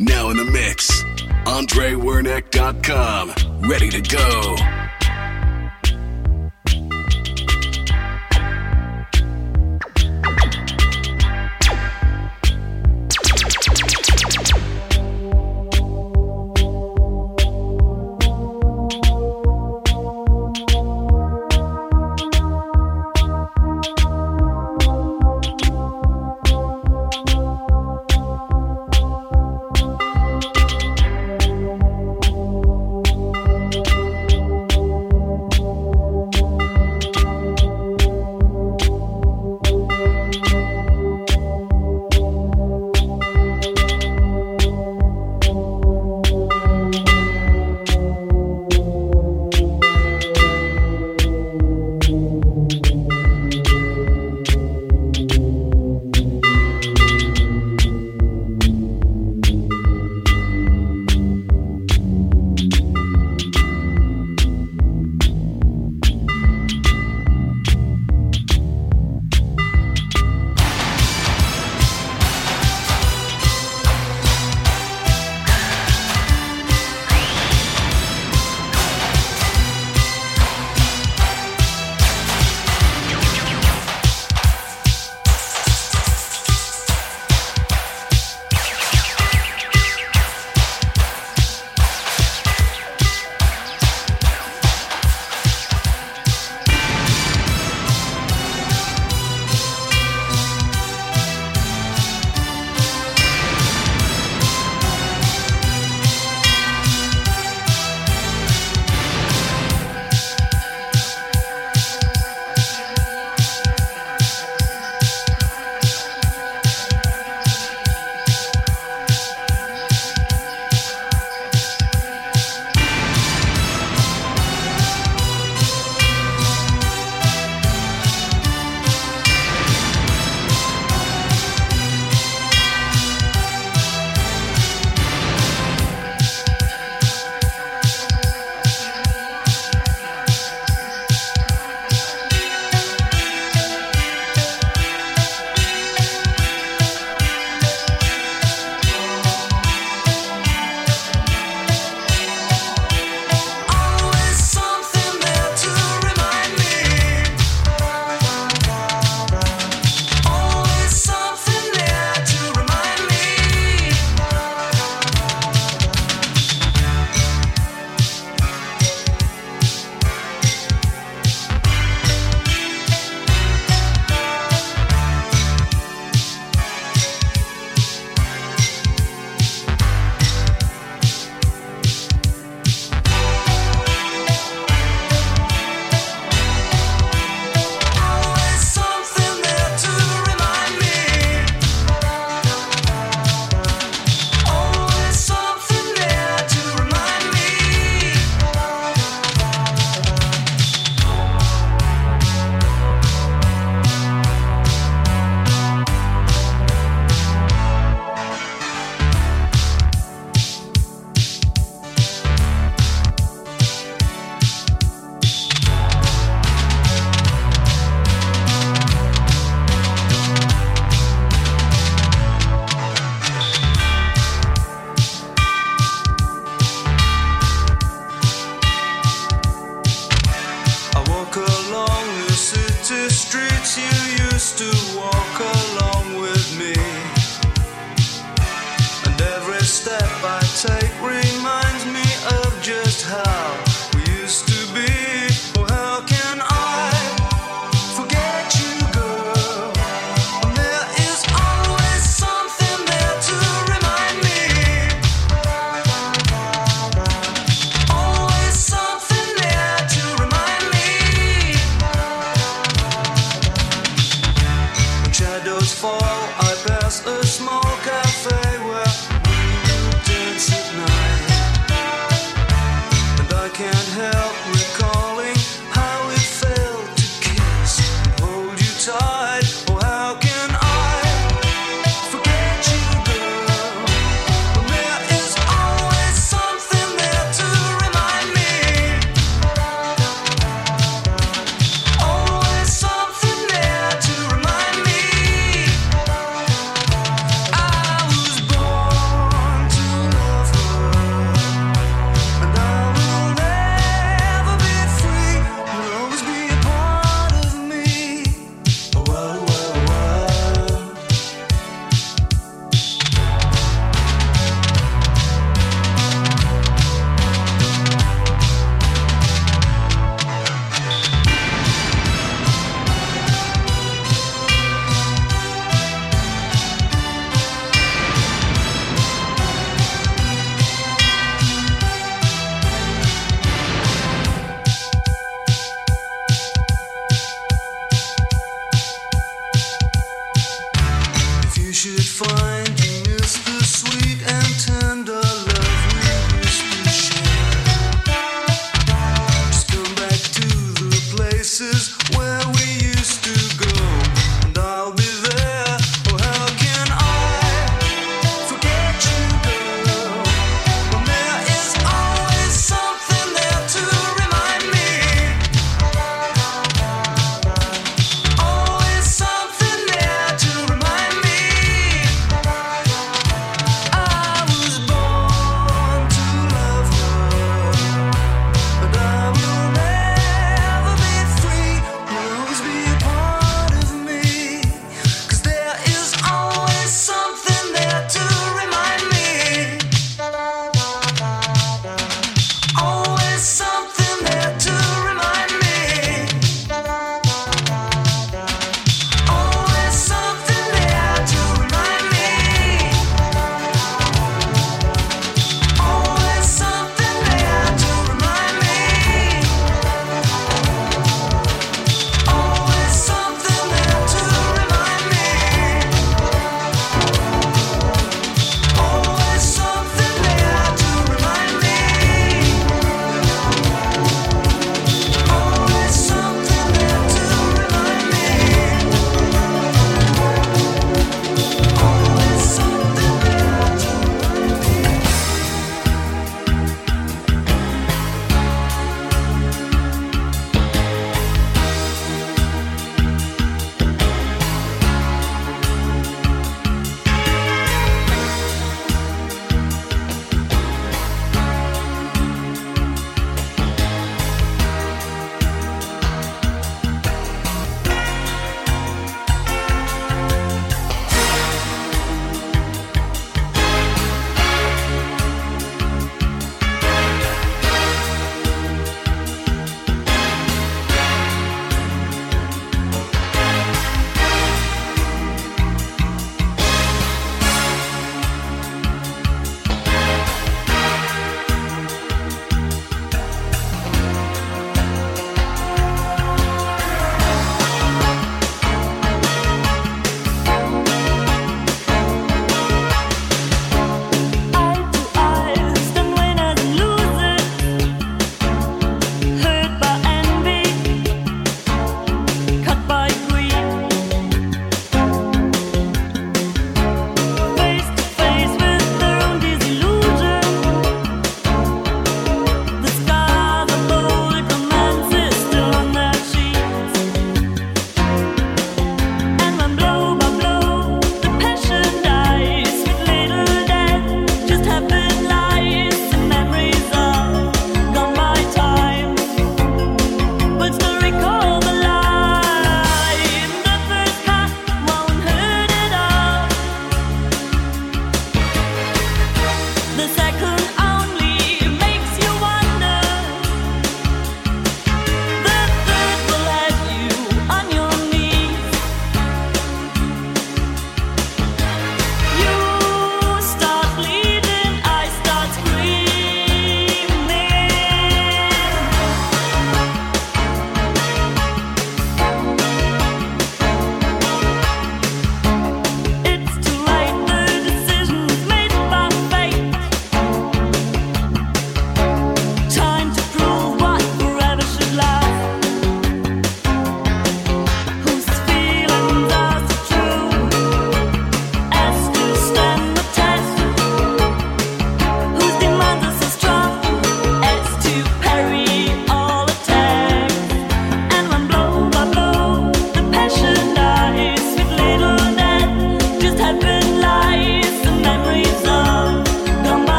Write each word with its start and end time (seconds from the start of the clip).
Now 0.00 0.30
in 0.30 0.38
the 0.38 0.46
mix. 0.46 1.02
AndreWernick.com. 1.44 3.68
Ready 3.68 3.90
to 3.90 4.00
go. 4.00 4.79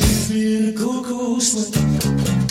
You've 0.00 0.28
been 0.28 0.68
a 0.68 0.72
cuckoo 0.72 2.49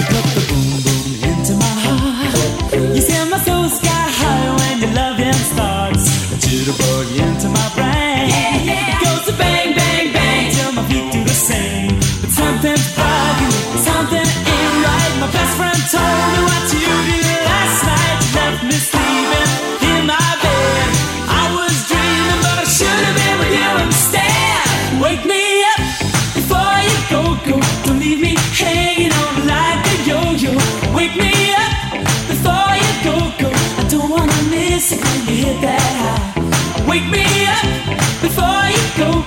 You 0.00 0.06
put 0.06 0.24
the 0.34 0.46
boom 0.48 0.82
boom. 0.82 0.89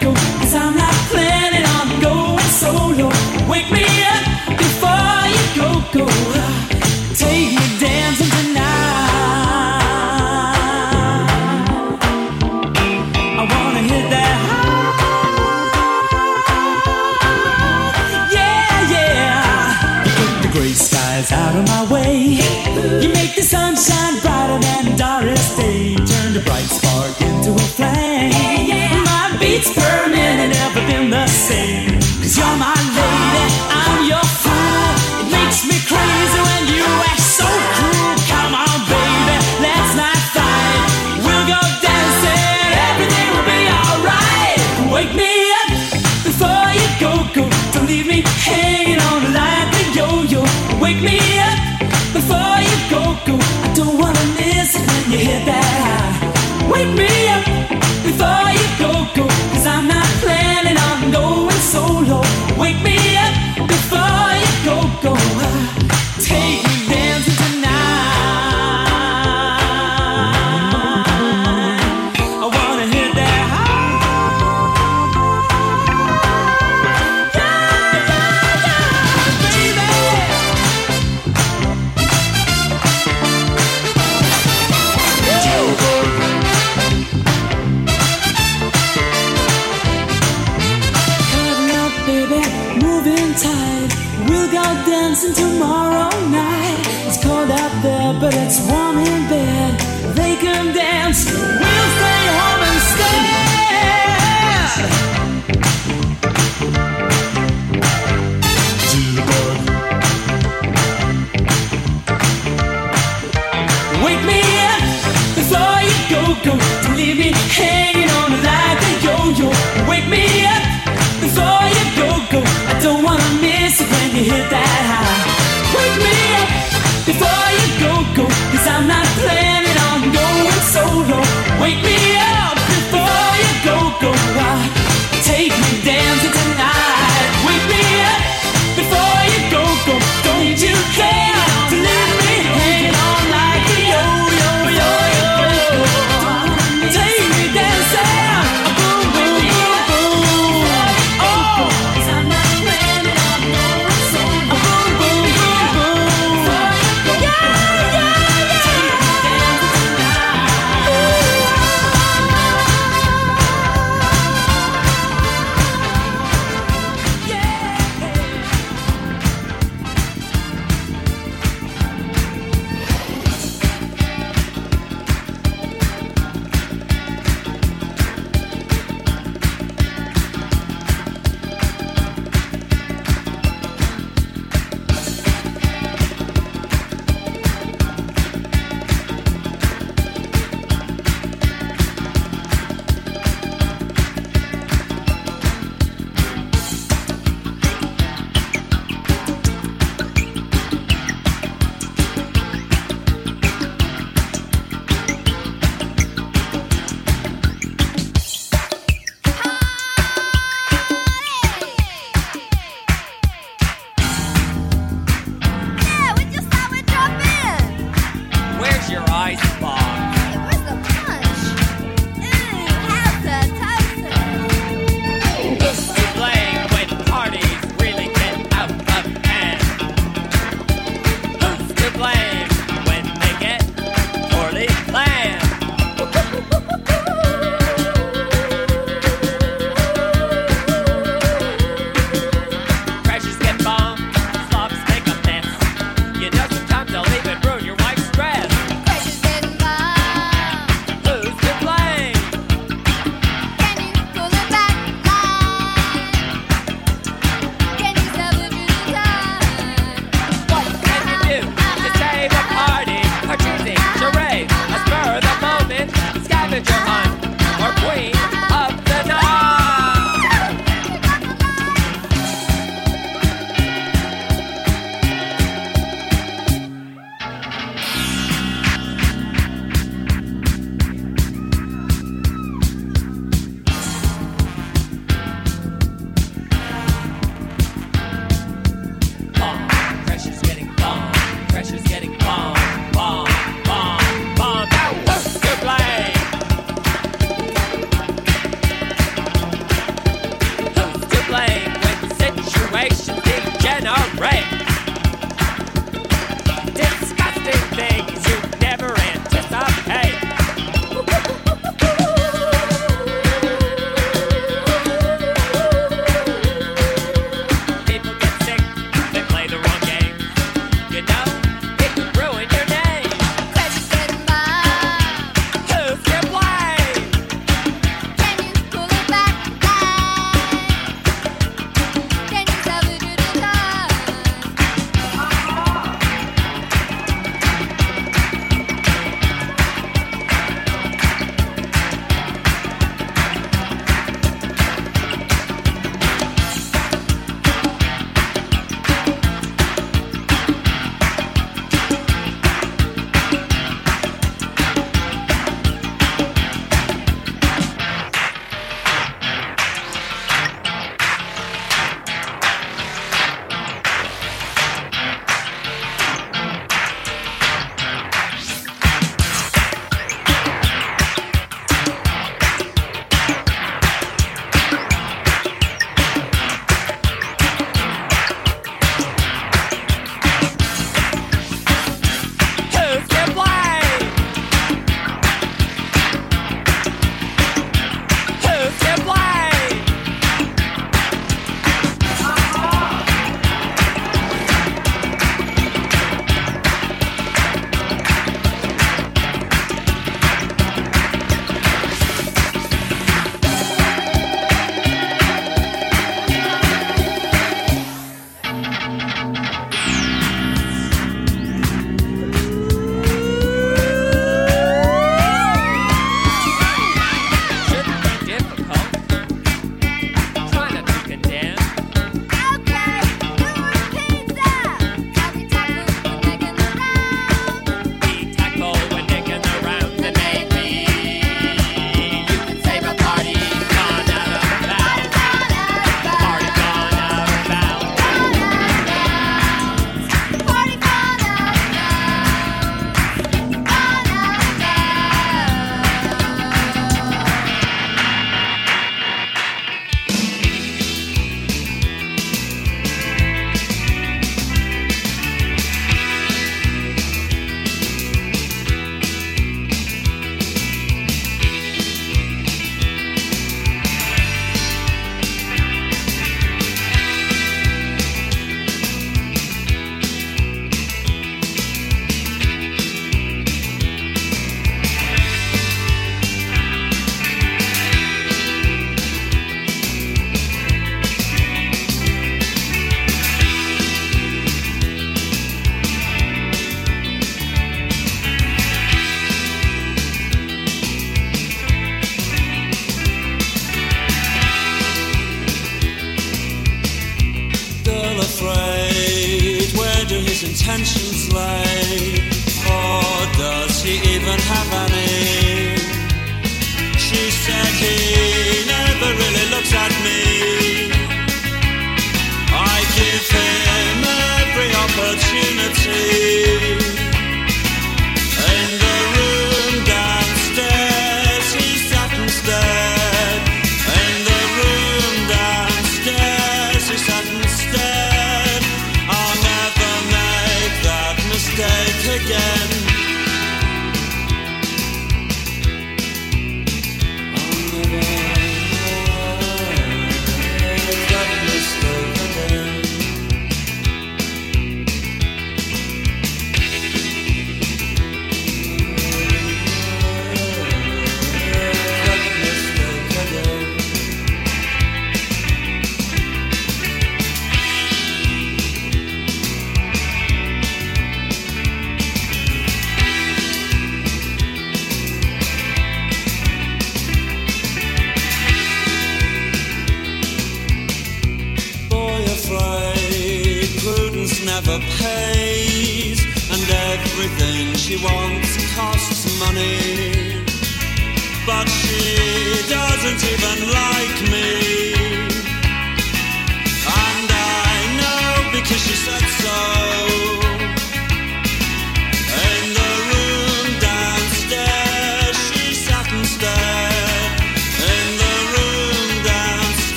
go. 0.00 0.38
you're 32.38 32.56
my 32.56 32.77